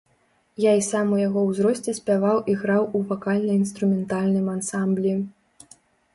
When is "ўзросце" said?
1.49-1.93